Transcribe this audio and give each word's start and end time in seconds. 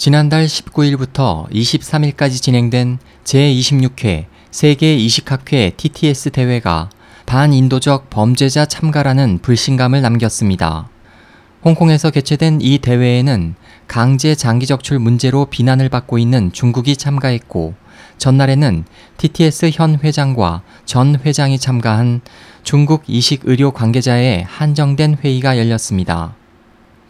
지난달 0.00 0.46
19일부터 0.46 1.46
23일까지 1.50 2.40
진행된 2.40 2.98
제26회 3.22 4.24
세계 4.50 4.94
이식학회 4.96 5.72
TTS 5.76 6.30
대회가 6.30 6.88
반인도적 7.26 8.08
범죄자 8.08 8.64
참가라는 8.64 9.40
불신감을 9.42 10.00
남겼습니다. 10.00 10.88
홍콩에서 11.62 12.10
개최된 12.10 12.60
이 12.62 12.78
대회에는 12.78 13.56
강제 13.88 14.34
장기 14.34 14.64
적출 14.64 14.98
문제로 14.98 15.44
비난을 15.44 15.90
받고 15.90 16.16
있는 16.16 16.50
중국이 16.50 16.96
참가했고 16.96 17.74
전날에는 18.16 18.86
TTS 19.18 19.70
현 19.74 19.98
회장과 20.02 20.62
전 20.86 21.20
회장이 21.22 21.58
참가한 21.58 22.22
중국 22.62 23.02
이식 23.06 23.42
의료 23.44 23.70
관계자의 23.72 24.44
한정된 24.44 25.18
회의가 25.22 25.58
열렸습니다. 25.58 26.39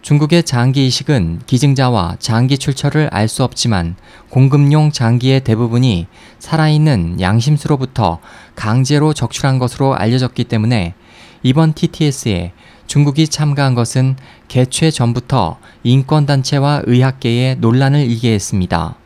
중국의 0.03 0.45
장기 0.45 0.87
이식은 0.87 1.43
기증자와 1.47 2.17
장기 2.19 2.57
출처를 2.57 3.09
알 3.13 3.29
수 3.29 3.45
없지만 3.45 3.97
공급용 4.31 4.91
장기의 4.91 5.45
대부분이 5.45 6.07
살아있는 6.39 7.21
양심수로부터 7.21 8.19
강제로 8.57 9.13
적출한 9.13 9.59
것으로 9.59 9.95
알려졌기 9.95 10.45
때문에 10.45 10.95
이번 11.43 11.75
TTS에 11.75 12.53
중국이 12.87 13.29
참가한 13.29 13.75
것은 13.77 14.17
개최 14.49 14.91
전부터 14.91 15.59
인권단체와 15.85 16.83
의학계에 16.87 17.57
논란을 17.57 18.01
일게 18.01 18.33
했습니다. 18.33 18.97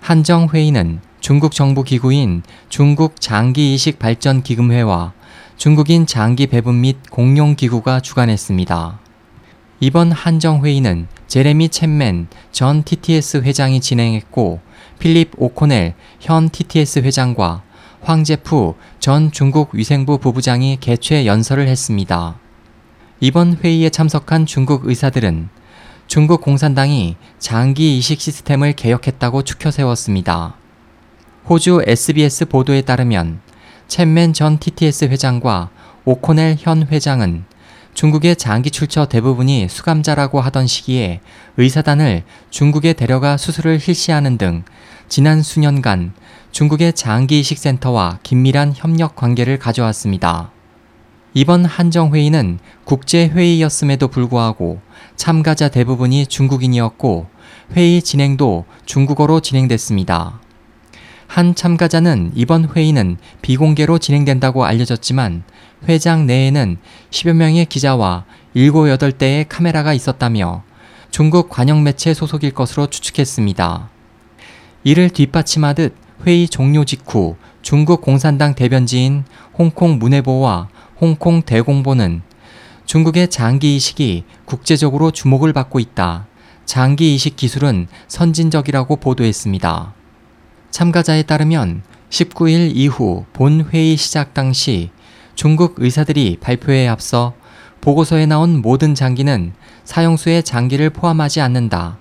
한정회의는 0.00 1.00
중국 1.20 1.52
정부 1.52 1.84
기구인 1.84 2.42
중국 2.68 3.20
장기이식 3.20 4.00
발전기금회와 4.00 5.12
중국인 5.56 6.06
장기 6.06 6.48
배분 6.48 6.80
및 6.80 6.96
공용기구가 7.10 8.00
주관했습니다. 8.00 9.01
이번 9.84 10.12
한정회의는 10.12 11.08
제레미 11.26 11.66
챗맨 11.66 12.28
전 12.52 12.84
TTS 12.84 13.38
회장이 13.38 13.80
진행했고 13.80 14.60
필립 15.00 15.32
오코넬 15.36 15.94
현 16.20 16.50
TTS 16.50 17.00
회장과 17.00 17.64
황제프 18.00 18.74
전 19.00 19.32
중국 19.32 19.74
위생부 19.74 20.18
부부장이 20.18 20.78
개최 20.80 21.26
연설을 21.26 21.66
했습니다. 21.66 22.38
이번 23.18 23.56
회의에 23.56 23.90
참석한 23.90 24.46
중국 24.46 24.86
의사들은 24.86 25.48
중국 26.06 26.42
공산당이 26.42 27.16
장기 27.40 27.98
이식 27.98 28.20
시스템을 28.20 28.74
개혁했다고 28.74 29.42
추켜 29.42 29.72
세웠습니다. 29.72 30.54
호주 31.48 31.82
SBS 31.88 32.44
보도에 32.44 32.82
따르면 32.82 33.40
챗맨 33.88 34.32
전 34.32 34.60
TTS 34.60 35.06
회장과 35.06 35.70
오코넬 36.04 36.58
현 36.60 36.86
회장은 36.86 37.46
중국의 37.94 38.36
장기 38.36 38.70
출처 38.70 39.06
대부분이 39.06 39.68
수감자라고 39.68 40.40
하던 40.40 40.66
시기에 40.66 41.20
의사단을 41.56 42.24
중국에 42.50 42.94
데려가 42.94 43.36
수술을 43.36 43.80
실시하는 43.80 44.38
등 44.38 44.64
지난 45.08 45.42
수년간 45.42 46.14
중국의 46.50 46.92
장기 46.94 47.40
이식센터와 47.40 48.18
긴밀한 48.22 48.72
협력 48.74 49.16
관계를 49.16 49.58
가져왔습니다. 49.58 50.50
이번 51.34 51.64
한정회의는 51.64 52.58
국제회의였음에도 52.84 54.08
불구하고 54.08 54.80
참가자 55.16 55.68
대부분이 55.68 56.26
중국인이었고 56.26 57.26
회의 57.74 58.02
진행도 58.02 58.66
중국어로 58.84 59.40
진행됐습니다. 59.40 60.41
한 61.32 61.54
참가자는 61.54 62.32
이번 62.34 62.68
회의는 62.68 63.16
비공개로 63.40 63.96
진행된다고 63.96 64.66
알려졌지만 64.66 65.44
회장 65.88 66.26
내에는 66.26 66.76
10여 67.10 67.32
명의 67.32 67.64
기자와 67.64 68.26
7, 68.52 68.70
8대의 68.70 69.46
카메라가 69.48 69.94
있었다며 69.94 70.62
중국 71.10 71.48
관영 71.48 71.82
매체 71.84 72.12
소속일 72.12 72.50
것으로 72.50 72.88
추측했습니다. 72.88 73.88
이를 74.84 75.08
뒷받침하듯 75.08 75.94
회의 76.26 76.46
종료 76.48 76.84
직후 76.84 77.36
중국 77.62 78.02
공산당 78.02 78.54
대변지인 78.54 79.24
홍콩 79.56 79.98
문해보와 79.98 80.68
홍콩 81.00 81.40
대공보는 81.40 82.20
중국의 82.84 83.30
장기 83.30 83.74
이식이 83.76 84.24
국제적으로 84.44 85.10
주목을 85.10 85.54
받고 85.54 85.80
있다. 85.80 86.26
장기 86.66 87.14
이식 87.14 87.36
기술은 87.36 87.86
선진적이라고 88.08 88.96
보도했습니다. 88.96 90.01
참가자에 90.72 91.24
따르면 91.24 91.82
19일 92.08 92.72
이후 92.74 93.26
본 93.34 93.68
회의 93.70 93.94
시작 93.94 94.32
당시 94.32 94.90
중국 95.34 95.74
의사들이 95.76 96.38
발표에 96.40 96.88
앞서 96.88 97.34
보고서에 97.82 98.24
나온 98.24 98.62
모든 98.62 98.94
장기는 98.94 99.52
사형수의 99.84 100.42
장기를 100.42 100.88
포함하지 100.90 101.42
않는다. 101.42 101.98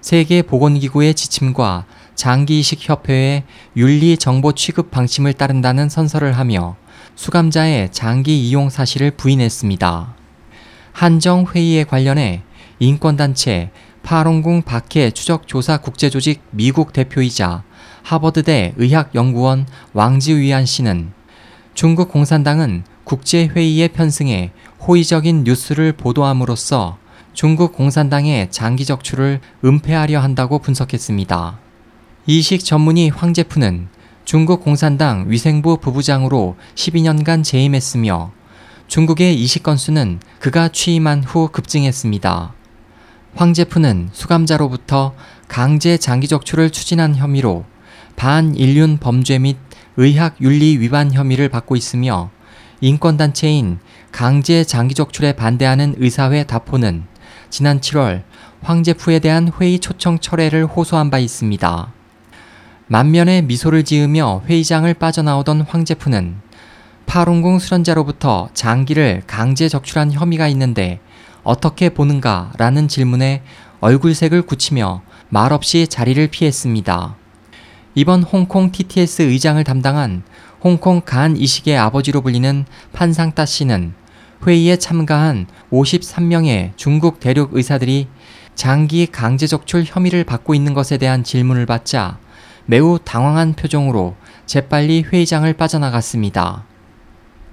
세계보건기구의 0.00 1.14
지침과 1.14 1.86
장기이식협회의 2.14 3.42
윤리정보 3.76 4.52
취급 4.52 4.92
방침을 4.92 5.32
따른다는 5.32 5.88
선서를 5.88 6.38
하며 6.38 6.76
수감자의 7.16 7.90
장기 7.90 8.48
이용 8.48 8.70
사실을 8.70 9.10
부인했습니다. 9.10 10.14
한정회의에 10.92 11.82
관련해 11.82 12.42
인권단체 12.78 13.70
파롱궁 14.04 14.62
박해 14.62 15.10
추적조사 15.10 15.78
국제조직 15.78 16.42
미국 16.50 16.92
대표이자 16.92 17.64
하버드대 18.04 18.74
의학연구원 18.76 19.66
왕지위안 19.94 20.66
씨는 20.66 21.12
중국 21.72 22.10
공산당은 22.10 22.84
국제회의에 23.04 23.88
편승해 23.88 24.52
호의적인 24.86 25.44
뉴스를 25.44 25.92
보도함으로써 25.92 26.98
중국 27.32 27.72
공산당의 27.72 28.50
장기 28.50 28.84
적출을 28.84 29.40
은폐하려 29.64 30.20
한다고 30.20 30.58
분석했습니다. 30.58 31.58
이식 32.26 32.62
전문의 32.62 33.08
황제프는 33.08 33.88
중국 34.26 34.62
공산당 34.62 35.24
위생부 35.28 35.78
부부장으로 35.78 36.56
12년간 36.74 37.42
재임했으며 37.42 38.32
중국의 38.86 39.42
이식 39.42 39.62
건수는 39.62 40.20
그가 40.40 40.68
취임한 40.68 41.24
후 41.24 41.48
급증했습니다. 41.50 42.52
황제프는 43.34 44.10
수감자로부터 44.12 45.14
강제 45.48 45.96
장기 45.96 46.28
적출을 46.28 46.68
추진한 46.70 47.16
혐의로 47.16 47.64
반인륜 48.16 48.98
범죄 48.98 49.38
및 49.38 49.56
의학 49.96 50.36
윤리 50.40 50.78
위반 50.78 51.12
혐의를 51.12 51.48
받고 51.48 51.76
있으며 51.76 52.30
인권단체인 52.80 53.78
강제 54.12 54.64
장기 54.64 54.94
적출에 54.94 55.32
반대하는 55.32 55.94
의사회 55.98 56.44
다포는 56.44 57.04
지난 57.50 57.80
7월 57.80 58.22
황제프에 58.62 59.18
대한 59.18 59.50
회의 59.60 59.78
초청 59.78 60.18
철회를 60.18 60.66
호소한 60.66 61.10
바 61.10 61.18
있습니다. 61.18 61.92
만면에 62.86 63.42
미소를 63.42 63.84
지으며 63.84 64.42
회의장을 64.46 64.92
빠져나오던 64.94 65.62
황제프는 65.62 66.36
파룬궁 67.06 67.58
수련자로부터 67.58 68.48
장기를 68.54 69.22
강제 69.26 69.68
적출한 69.68 70.12
혐의가 70.12 70.48
있는데 70.48 71.00
어떻게 71.42 71.90
보는가 71.90 72.52
라는 72.56 72.88
질문에 72.88 73.42
얼굴색을 73.80 74.42
굳히며 74.42 75.02
말없이 75.28 75.86
자리를 75.86 76.26
피했습니다. 76.28 77.16
이번 77.96 78.24
홍콩 78.24 78.72
TTS 78.72 79.22
의장을 79.22 79.62
담당한 79.62 80.24
홍콩 80.60 81.00
간 81.04 81.36
이식의 81.36 81.78
아버지로 81.78 82.22
불리는 82.22 82.64
판상따 82.92 83.46
씨는 83.46 83.94
회의에 84.44 84.76
참가한 84.76 85.46
53명의 85.70 86.72
중국 86.74 87.20
대륙 87.20 87.54
의사들이 87.54 88.08
장기 88.56 89.06
강제 89.06 89.46
적출 89.46 89.84
혐의를 89.86 90.24
받고 90.24 90.56
있는 90.56 90.74
것에 90.74 90.98
대한 90.98 91.22
질문을 91.22 91.66
받자 91.66 92.18
매우 92.66 92.98
당황한 92.98 93.52
표정으로 93.52 94.16
재빨리 94.46 95.04
회의장을 95.12 95.52
빠져나갔습니다. 95.52 96.64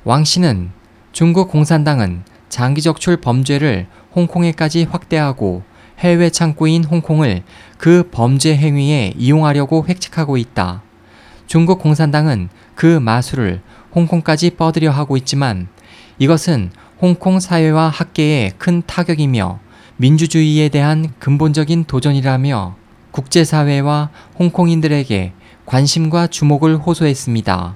왕 0.06 0.24
씨는 0.24 0.72
중국 1.12 1.50
공산당은 1.50 2.24
장기 2.50 2.82
적출 2.82 3.18
범죄를 3.18 3.86
홍콩에까지 4.16 4.86
확대하고 4.86 5.62
해외 6.02 6.32
창구인 6.32 6.84
홍콩을 6.84 7.44
그 7.78 8.10
범죄 8.12 8.58
행위에 8.58 9.14
이용하려고 9.18 9.86
획책하고 9.88 10.38
있다. 10.38 10.82
중국 11.46 11.80
공산당은 11.80 12.50
그 12.74 13.00
마술을 13.00 13.62
홍콩까지 13.94 14.52
뻗으려 14.52 14.90
하고 14.90 15.16
있지만 15.18 15.68
이것은 16.18 16.72
홍콩 17.00 17.40
사회와 17.40 17.90
학계에 17.90 18.52
큰 18.58 18.82
타격이며 18.86 19.60
민주주의에 19.98 20.70
대한 20.70 21.14
근본적인 21.20 21.86
도전이라며 21.86 22.76
국제사회와 23.12 24.10
홍콩인들에게 24.40 25.34
관심과 25.68 26.28
주목을 26.28 26.78
호소했습니다. 26.78 27.76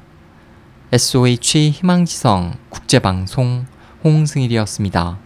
SOH 0.91 1.69
희망지성 1.71 2.53
국제방송 2.69 3.65
홍승일이었습니다. 4.03 5.24